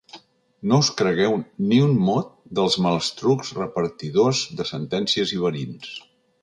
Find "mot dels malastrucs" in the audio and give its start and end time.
2.07-3.55